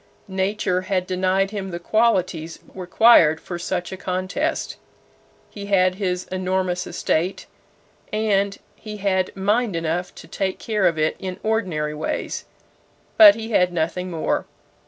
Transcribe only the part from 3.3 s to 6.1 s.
for such a contest. He had